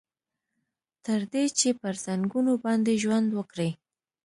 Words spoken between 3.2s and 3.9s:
وکړي.